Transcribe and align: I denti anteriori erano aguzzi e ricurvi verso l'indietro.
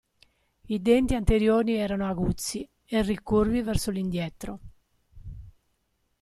I 0.65 0.81
denti 0.81 1.13
anteriori 1.13 1.75
erano 1.75 2.07
aguzzi 2.09 2.67
e 2.85 3.03
ricurvi 3.03 3.61
verso 3.61 3.91
l'indietro. 3.91 4.59